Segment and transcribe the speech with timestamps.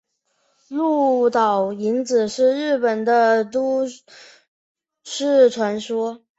[0.67, 3.85] 鹿岛零子是日本的都
[5.03, 6.23] 市传说。